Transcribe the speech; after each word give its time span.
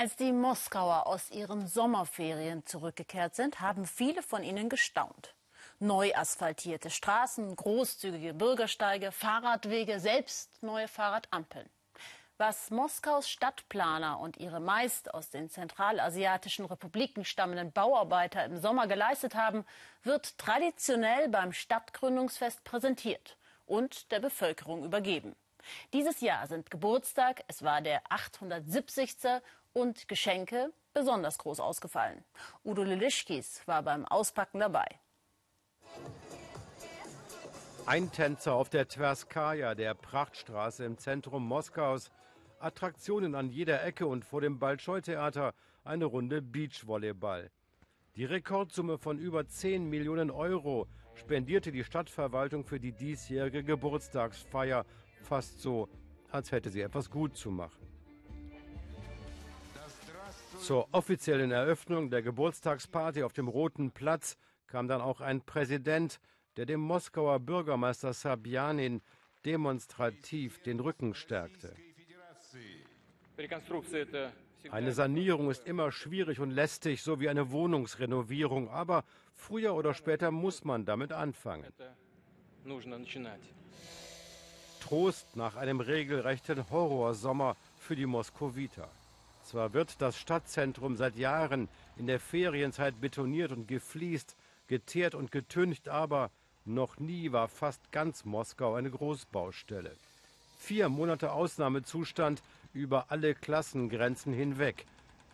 Als 0.00 0.16
die 0.16 0.32
Moskauer 0.32 1.06
aus 1.06 1.30
ihren 1.30 1.66
Sommerferien 1.66 2.64
zurückgekehrt 2.64 3.34
sind, 3.34 3.60
haben 3.60 3.84
viele 3.84 4.22
von 4.22 4.42
ihnen 4.42 4.70
gestaunt. 4.70 5.34
Neu 5.78 6.14
asphaltierte 6.14 6.88
Straßen, 6.88 7.54
großzügige 7.54 8.32
Bürgersteige, 8.32 9.12
Fahrradwege, 9.12 10.00
selbst 10.00 10.62
neue 10.62 10.88
Fahrradampeln. 10.88 11.68
Was 12.38 12.70
Moskaus 12.70 13.28
Stadtplaner 13.28 14.20
und 14.20 14.38
ihre 14.38 14.58
meist 14.58 15.12
aus 15.12 15.28
den 15.28 15.50
zentralasiatischen 15.50 16.64
Republiken 16.64 17.26
stammenden 17.26 17.70
Bauarbeiter 17.70 18.42
im 18.46 18.56
Sommer 18.56 18.86
geleistet 18.86 19.34
haben, 19.34 19.66
wird 20.02 20.38
traditionell 20.38 21.28
beim 21.28 21.52
Stadtgründungsfest 21.52 22.64
präsentiert 22.64 23.36
und 23.66 24.10
der 24.12 24.20
Bevölkerung 24.20 24.82
übergeben. 24.82 25.36
Dieses 25.92 26.20
Jahr 26.20 26.46
sind 26.46 26.70
Geburtstag, 26.70 27.44
es 27.48 27.62
war 27.62 27.80
der 27.80 28.02
870. 28.08 29.42
und 29.72 30.08
Geschenke 30.08 30.72
besonders 30.92 31.38
groß 31.38 31.60
ausgefallen. 31.60 32.24
Udo 32.64 32.82
Lilischkis 32.82 33.62
war 33.66 33.82
beim 33.82 34.04
Auspacken 34.06 34.60
dabei. 34.60 34.86
Ein 37.86 38.12
Tänzer 38.12 38.54
auf 38.54 38.68
der 38.68 38.88
Tverskaja, 38.88 39.74
der 39.74 39.94
Prachtstraße 39.94 40.84
im 40.84 40.98
Zentrum 40.98 41.46
Moskaus. 41.46 42.10
Attraktionen 42.58 43.34
an 43.34 43.48
jeder 43.48 43.82
Ecke 43.82 44.06
und 44.06 44.24
vor 44.24 44.40
dem 44.40 44.58
Bolschoi-Theater 44.58 45.54
eine 45.82 46.04
Runde 46.04 46.42
Beachvolleyball. 46.42 47.50
Die 48.16 48.24
Rekordsumme 48.24 48.98
von 48.98 49.18
über 49.18 49.46
10 49.46 49.88
Millionen 49.88 50.30
Euro 50.30 50.86
spendierte 51.14 51.72
die 51.72 51.84
Stadtverwaltung 51.84 52.64
für 52.64 52.78
die 52.78 52.92
diesjährige 52.92 53.64
Geburtstagsfeier. 53.64 54.84
Fast 55.22 55.60
so, 55.60 55.88
als 56.30 56.52
hätte 56.52 56.70
sie 56.70 56.80
etwas 56.80 57.10
gut 57.10 57.36
zu 57.36 57.50
machen. 57.50 57.86
Zur 60.60 60.88
offiziellen 60.92 61.52
Eröffnung 61.52 62.10
der 62.10 62.22
Geburtstagsparty 62.22 63.22
auf 63.22 63.32
dem 63.32 63.48
Roten 63.48 63.92
Platz 63.92 64.36
kam 64.66 64.88
dann 64.88 65.00
auch 65.00 65.20
ein 65.20 65.40
Präsident, 65.40 66.20
der 66.56 66.66
dem 66.66 66.80
Moskauer 66.80 67.40
Bürgermeister 67.40 68.12
Sabjanin 68.12 69.00
demonstrativ 69.44 70.62
den 70.62 70.80
Rücken 70.80 71.14
stärkte. 71.14 71.74
Eine 74.70 74.92
Sanierung 74.92 75.50
ist 75.50 75.66
immer 75.66 75.90
schwierig 75.90 76.40
und 76.40 76.50
lästig, 76.50 77.02
so 77.02 77.18
wie 77.20 77.30
eine 77.30 77.50
Wohnungsrenovierung, 77.50 78.68
aber 78.68 79.04
früher 79.34 79.74
oder 79.74 79.94
später 79.94 80.30
muss 80.30 80.64
man 80.64 80.84
damit 80.84 81.12
anfangen. 81.12 81.72
Trost 84.80 85.36
nach 85.36 85.56
einem 85.56 85.80
regelrechten 85.80 86.68
Horrorsommer 86.70 87.56
für 87.78 87.96
die 87.96 88.06
Moskowiter. 88.06 88.88
Zwar 89.44 89.72
wird 89.72 90.00
das 90.00 90.18
Stadtzentrum 90.18 90.96
seit 90.96 91.16
Jahren 91.16 91.68
in 91.96 92.06
der 92.06 92.20
Ferienzeit 92.20 93.00
betoniert 93.00 93.52
und 93.52 93.68
gefliest, 93.68 94.36
geteert 94.66 95.14
und 95.14 95.32
getüncht, 95.32 95.88
aber 95.88 96.30
noch 96.64 96.98
nie 96.98 97.32
war 97.32 97.48
fast 97.48 97.92
ganz 97.92 98.24
Moskau 98.24 98.74
eine 98.74 98.90
Großbaustelle. 98.90 99.96
Vier 100.58 100.88
Monate 100.88 101.32
Ausnahmezustand 101.32 102.42
über 102.74 103.06
alle 103.08 103.34
Klassengrenzen 103.34 104.32
hinweg. 104.32 104.86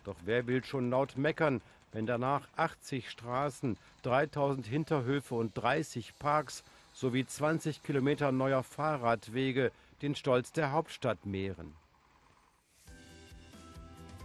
Doch 0.03 0.15
wer 0.23 0.47
will 0.47 0.63
schon 0.63 0.89
laut 0.89 1.17
meckern, 1.17 1.61
wenn 1.91 2.05
danach 2.05 2.47
80 2.55 3.09
Straßen, 3.09 3.77
3000 4.03 4.65
Hinterhöfe 4.65 5.35
und 5.35 5.57
30 5.57 6.17
Parks 6.17 6.63
sowie 6.97 7.27
20 7.27 7.83
Kilometer 7.83 8.31
neuer 8.31 8.63
Fahrradwege 8.63 9.71
den 10.01 10.15
Stolz 10.15 10.51
der 10.51 10.71
Hauptstadt 10.71 11.27
mehren. 11.27 11.75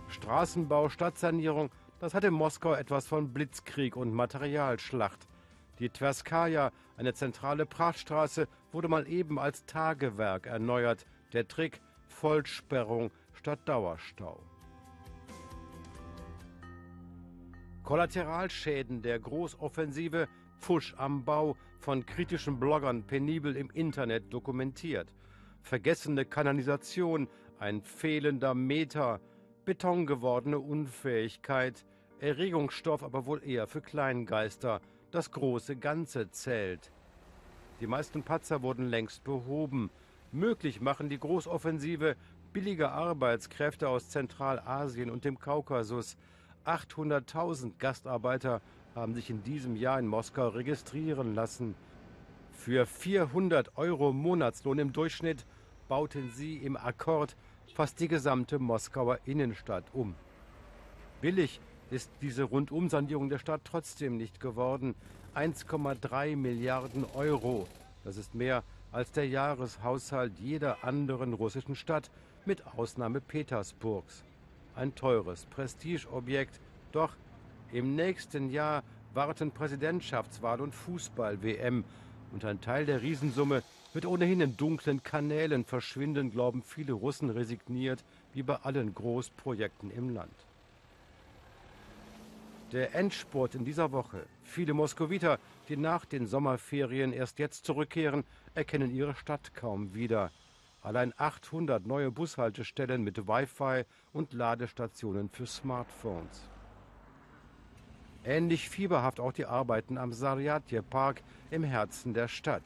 Straßenbau, 0.09 0.89
Stadtsanierung, 0.89 1.70
das 1.98 2.15
hatte 2.15 2.31
Moskau 2.31 2.73
etwas 2.73 3.06
von 3.06 3.34
Blitzkrieg 3.34 3.95
und 3.95 4.15
Materialschlacht. 4.15 5.28
Die 5.81 5.91
Tverskaja, 5.91 6.70
eine 6.97 7.12
zentrale 7.12 7.66
Prachtstraße, 7.66 8.49
wurde 8.72 8.88
mal 8.88 9.06
eben 9.06 9.38
als 9.38 9.66
Tagewerk 9.66 10.47
erneuert. 10.47 11.05
Der 11.34 11.47
Trick 11.49 11.82
Vollsperrung 12.09 13.11
statt 13.34 13.61
Dauerstau. 13.66 14.41
Kollateralschäden 17.82 19.03
der 19.03 19.19
Großoffensive 19.19 20.28
Pfusch 20.59 20.94
am 20.97 21.25
Bau 21.25 21.56
von 21.78 22.06
kritischen 22.06 22.60
Bloggern 22.60 23.04
penibel 23.04 23.56
im 23.56 23.70
Internet 23.70 24.32
dokumentiert. 24.32 25.12
Vergessene 25.62 26.25
Kanalisation, 26.25 27.28
ein 27.59 27.82
fehlender 27.82 28.54
Meter, 28.54 29.20
betongewordene 29.65 30.59
Unfähigkeit, 30.59 31.84
Erregungsstoff 32.20 33.03
aber 33.03 33.26
wohl 33.26 33.43
eher 33.43 33.66
für 33.66 33.81
Kleingeister, 33.81 34.81
das 35.10 35.32
große 35.32 35.76
Ganze 35.76 36.31
zählt. 36.31 36.93
Die 37.81 37.88
meisten 37.88 38.22
Patzer 38.22 38.62
wurden 38.62 38.87
längst 38.87 39.25
behoben. 39.25 39.91
Möglich 40.31 40.81
machen 40.81 41.09
die 41.09 41.19
Großoffensive 41.19 42.16
billige 42.53 42.91
Arbeitskräfte 42.91 43.88
aus 43.88 44.09
Zentralasien 44.09 45.10
und 45.10 45.25
dem 45.25 45.38
Kaukasus. 45.38 46.16
800.000 46.65 47.73
Gastarbeiter 47.78 48.61
haben 48.95 49.15
sich 49.15 49.31
in 49.31 49.43
diesem 49.43 49.77
Jahr 49.77 49.99
in 49.99 50.06
Moskau 50.06 50.49
registrieren 50.49 51.34
lassen. 51.34 51.75
Für 52.53 52.87
400 52.87 53.77
Euro 53.77 54.12
Monatslohn 54.12 54.78
im 54.78 54.93
Durchschnitt 54.93 55.47
bauten 55.89 56.31
sie 56.31 56.56
im 56.56 56.77
Akkord 56.77 57.37
fast 57.75 58.00
die 58.00 58.09
gesamte 58.09 58.59
Moskauer 58.59 59.19
Innenstadt 59.25 59.84
um. 59.93 60.15
Billig 61.21 61.61
ist 61.91 62.11
diese 62.21 62.45
Rundumsanierung 62.45 63.29
der 63.29 63.39
Stadt 63.39 63.62
trotzdem 63.65 64.17
nicht 64.17 64.41
geworden. 64.41 64.94
1,3 65.34 66.37
Milliarden 66.37 67.05
Euro. 67.15 67.67
Das 68.05 68.17
ist 68.17 68.34
mehr 68.34 68.65
als 68.91 69.12
der 69.12 69.27
Jahreshaushalt 69.27 70.39
jeder 70.39 70.84
anderen 70.84 71.33
russischen 71.33 71.75
Stadt, 71.75 72.11
mit 72.44 72.67
Ausnahme 72.67 73.21
Petersburgs. 73.21 74.25
Ein 74.75 74.94
teures 74.94 75.44
Prestigeobjekt, 75.47 76.60
doch 76.93 77.15
im 77.72 77.94
nächsten 77.94 78.50
Jahr 78.50 78.83
warten 79.15 79.50
Präsidentschaftswahl 79.50 80.60
und 80.60 80.75
Fußball-WM 80.75 81.84
und 82.33 82.44
ein 82.44 82.60
Teil 82.60 82.87
der 82.87 83.03
Riesensumme 83.03 83.62
wird 83.93 84.06
ohnehin 84.06 84.41
in 84.41 84.56
dunklen 84.56 85.03
Kanälen 85.03 85.65
verschwinden, 85.65 86.31
glauben 86.31 86.62
viele 86.62 86.94
Russen 86.94 87.28
resigniert, 87.28 88.05
wie 88.32 88.43
bei 88.43 88.56
allen 88.56 88.94
Großprojekten 88.94 89.91
im 89.91 90.09
Land. 90.09 90.34
Der 92.72 92.94
Endspurt 92.94 93.55
in 93.55 93.66
dieser 93.66 93.93
Woche. 93.93 94.25
Viele 94.44 94.72
Moskowiter, 94.72 95.38
die 95.69 95.77
nach 95.77 96.06
den 96.06 96.27
Sommerferien 96.27 97.12
erst 97.12 97.38
jetzt 97.38 97.66
zurückkehren, 97.66 98.25
erkennen 98.55 98.91
ihre 98.91 99.15
Stadt 99.15 99.55
kaum 99.55 99.94
wieder. 99.94 100.31
Allein 100.82 101.15
800 101.16 101.87
neue 101.87 102.10
Bushaltestellen 102.10 103.03
mit 103.04 103.28
Wi-Fi 103.28 103.84
und 104.12 104.32
Ladestationen 104.32 105.28
für 105.28 105.47
Smartphones. 105.47 106.50
Ähnlich 108.25 108.69
fieberhaft 108.69 109.20
auch 109.20 109.32
die 109.32 109.47
Arbeiten 109.47 109.97
am 109.97 110.12
Saryatje 110.12 110.82
Park 110.82 111.22
im 111.50 111.62
Herzen 111.62 112.15
der 112.15 112.28
Stadt. 112.28 112.62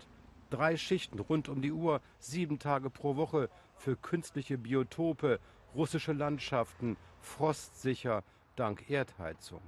Drei 0.48 0.76
Schichten 0.76 1.18
rund 1.18 1.48
um 1.48 1.60
die 1.60 1.72
Uhr, 1.72 2.00
sieben 2.18 2.58
Tage 2.58 2.88
pro 2.88 3.16
Woche 3.16 3.50
für 3.76 3.96
künstliche 3.96 4.56
Biotope, 4.56 5.38
russische 5.74 6.12
Landschaften, 6.12 6.96
frostsicher 7.20 8.22
dank 8.54 8.88
Erdheizung. 8.88 9.60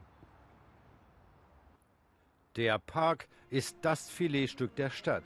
Der 2.57 2.79
Park 2.79 3.29
ist 3.51 3.77
das 3.83 4.09
Filetstück 4.09 4.75
der 4.77 4.91
Stadt. 4.91 5.25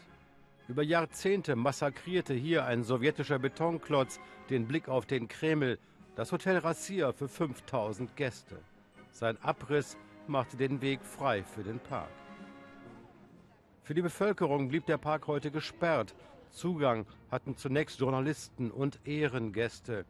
Über 0.72 0.82
Jahrzehnte 0.82 1.54
massakrierte 1.54 2.32
hier 2.32 2.64
ein 2.64 2.82
sowjetischer 2.82 3.38
Betonklotz 3.38 4.18
den 4.48 4.66
Blick 4.66 4.88
auf 4.88 5.04
den 5.04 5.28
Kreml, 5.28 5.78
das 6.16 6.32
Hotel 6.32 6.56
Rassia 6.56 7.12
für 7.12 7.28
5000 7.28 8.16
Gäste. 8.16 8.56
Sein 9.10 9.36
Abriss 9.42 9.98
machte 10.26 10.56
den 10.56 10.80
Weg 10.80 11.04
frei 11.04 11.42
für 11.42 11.62
den 11.62 11.78
Park. 11.78 12.08
Für 13.82 13.92
die 13.92 14.00
Bevölkerung 14.00 14.68
blieb 14.68 14.86
der 14.86 14.96
Park 14.96 15.26
heute 15.26 15.50
gesperrt. 15.50 16.14
Zugang 16.48 17.04
hatten 17.30 17.54
zunächst 17.54 18.00
Journalisten 18.00 18.70
und 18.70 18.98
Ehrengäste. 19.04 20.06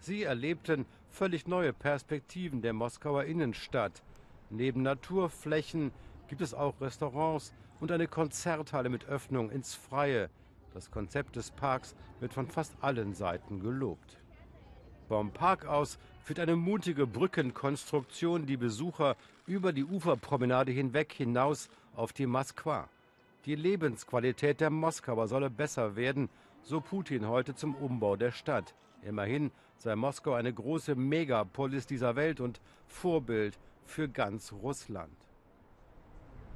Sie 0.00 0.24
erlebten 0.24 0.84
völlig 1.08 1.46
neue 1.46 1.72
Perspektiven 1.72 2.60
der 2.60 2.74
Moskauer 2.74 3.24
Innenstadt. 3.24 4.02
Neben 4.50 4.82
Naturflächen 4.82 5.92
gibt 6.28 6.42
es 6.42 6.52
auch 6.52 6.78
Restaurants 6.82 7.54
und 7.80 7.92
eine 7.92 8.08
Konzerthalle 8.08 8.88
mit 8.88 9.06
Öffnung 9.06 9.50
ins 9.50 9.74
Freie. 9.74 10.30
Das 10.72 10.90
Konzept 10.90 11.36
des 11.36 11.50
Parks 11.50 11.94
wird 12.20 12.34
von 12.34 12.46
fast 12.46 12.74
allen 12.80 13.14
Seiten 13.14 13.60
gelobt. 13.60 14.18
Vom 15.08 15.32
Park 15.32 15.66
aus 15.66 15.98
führt 16.24 16.40
eine 16.40 16.56
mutige 16.56 17.06
Brückenkonstruktion 17.06 18.46
die 18.46 18.56
Besucher 18.56 19.16
über 19.46 19.72
die 19.72 19.84
Uferpromenade 19.84 20.72
hinweg 20.72 21.12
hinaus 21.12 21.68
auf 21.94 22.12
die 22.12 22.26
Moskwa. 22.26 22.88
Die 23.44 23.54
Lebensqualität 23.54 24.60
der 24.60 24.70
Moskauer 24.70 25.28
solle 25.28 25.50
besser 25.50 25.96
werden, 25.96 26.30
so 26.62 26.80
Putin 26.80 27.28
heute 27.28 27.54
zum 27.54 27.74
Umbau 27.74 28.16
der 28.16 28.32
Stadt. 28.32 28.74
Immerhin 29.02 29.50
sei 29.76 29.94
Moskau 29.96 30.32
eine 30.32 30.52
große 30.52 30.94
Megapolis 30.94 31.86
dieser 31.86 32.16
Welt 32.16 32.40
und 32.40 32.62
Vorbild 32.86 33.58
für 33.84 34.08
ganz 34.08 34.50
Russland. 34.50 35.14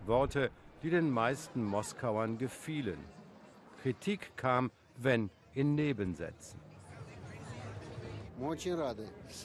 Worte, 0.07 0.51
die 0.83 0.91
den 0.91 1.11
meisten 1.11 1.65
Moskauern 1.65 2.39
gefielen. 2.39 2.99
Kritik 3.83 4.33
kam, 4.37 4.71
wenn 4.97 5.31
in 5.55 5.75
Nebensätzen. 5.75 6.61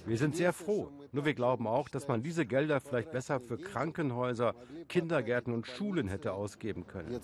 Wir 0.06 0.18
sind 0.18 0.35
sehr 0.35 0.53
froh. 0.53 0.89
Nur 1.12 1.25
wir 1.25 1.33
glauben 1.33 1.68
auch, 1.68 1.89
dass 1.89 2.07
man 2.07 2.21
diese 2.21 2.45
Gelder 2.45 2.80
vielleicht 2.80 3.12
besser 3.12 3.39
für 3.39 3.57
Krankenhäuser, 3.57 4.53
Kindergärten 4.88 5.53
und 5.53 5.65
Schulen 5.65 6.07
hätte 6.07 6.33
ausgeben 6.33 6.85
können. 6.85 7.19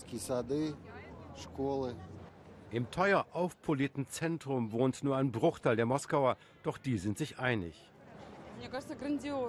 Im 2.72 2.92
teuer 2.92 3.26
aufpolierten 3.34 4.08
Zentrum 4.08 4.72
wohnt 4.72 5.04
nur 5.04 5.18
ein 5.18 5.32
Bruchteil 5.32 5.76
der 5.76 5.86
Moskauer, 5.86 6.38
doch 6.64 6.78
die 6.78 6.98
sind 6.98 7.18
sich 7.18 7.40
einig. 7.40 7.76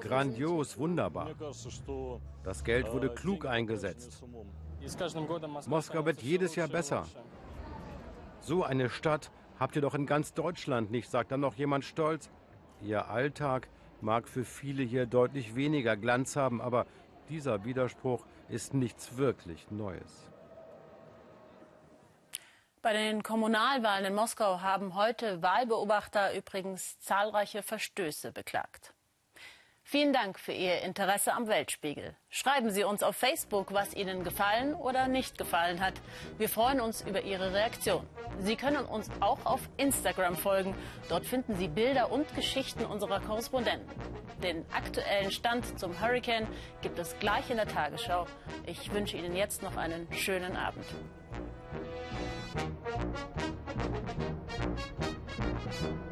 Grandios, 0.01 0.79
wunderbar. 0.79 1.31
Das 2.45 2.65
Geld 2.65 2.93
wurde 2.93 3.11
klug 3.11 3.47
eingesetzt. 3.47 4.25
Moskau 5.67 6.05
wird 6.07 6.23
jedes 6.23 6.57
Jahr 6.57 6.69
besser. 6.69 7.07
So 8.41 8.65
eine 8.65 8.89
Stadt 8.89 9.31
habt 9.59 9.77
ihr 9.77 9.83
doch 9.83 9.95
in 9.95 10.07
ganz 10.07 10.33
Deutschland 10.33 10.91
nicht, 10.91 11.11
sagt 11.11 11.33
dann 11.33 11.41
noch 11.41 11.55
jemand 11.55 11.85
stolz. 11.85 12.31
Ihr 12.81 13.09
Alltag 13.09 13.69
mag 14.01 14.29
für 14.29 14.45
viele 14.45 14.83
hier 14.83 15.07
deutlich 15.07 15.55
weniger 15.55 15.97
Glanz 15.97 16.37
haben, 16.37 16.61
aber 16.61 16.87
dieser 17.29 17.65
Widerspruch 17.65 18.25
ist 18.49 18.75
nichts 18.75 19.17
wirklich 19.17 19.71
Neues. 19.71 20.31
Bei 22.83 22.95
den 22.95 23.23
Kommunalwahlen 23.23 24.07
in 24.07 24.15
Moskau 24.15 24.63
haben 24.63 24.95
heute 24.95 25.43
Wahlbeobachter 25.43 26.35
übrigens 26.35 26.99
zahlreiche 26.99 27.63
Verstöße 27.63 28.33
beklagt. 28.33 28.95
Vielen 29.91 30.13
Dank 30.13 30.39
für 30.39 30.53
Ihr 30.53 30.83
Interesse 30.83 31.33
am 31.33 31.49
Weltspiegel. 31.49 32.15
Schreiben 32.29 32.71
Sie 32.71 32.85
uns 32.85 33.03
auf 33.03 33.17
Facebook, 33.17 33.75
was 33.75 33.93
Ihnen 33.93 34.23
gefallen 34.23 34.73
oder 34.73 35.09
nicht 35.09 35.37
gefallen 35.37 35.81
hat. 35.81 35.95
Wir 36.39 36.49
freuen 36.49 36.81
uns 36.81 37.03
über 37.03 37.23
Ihre 37.23 37.53
Reaktion. 37.53 38.07
Sie 38.39 38.55
können 38.55 38.85
uns 38.85 39.11
auch 39.19 39.45
auf 39.45 39.59
Instagram 39.79 40.37
folgen. 40.37 40.77
Dort 41.09 41.27
finden 41.27 41.57
Sie 41.57 41.67
Bilder 41.67 42.13
und 42.13 42.33
Geschichten 42.37 42.85
unserer 42.85 43.19
Korrespondenten. 43.19 43.91
Den 44.45 44.65
aktuellen 44.73 45.33
Stand 45.33 45.77
zum 45.81 46.01
Hurricane 46.01 46.47
gibt 46.83 47.01
es 47.01 47.19
gleich 47.19 47.51
in 47.51 47.57
der 47.57 47.67
Tagesschau. 47.67 48.29
Ich 48.67 48.93
wünsche 48.93 49.17
Ihnen 49.17 49.35
jetzt 49.35 49.61
noch 49.61 49.77
einen 49.77 50.07
schönen 50.13 50.57
Abend. 50.57 50.87
Thank 55.73 55.83
you. 55.83 56.10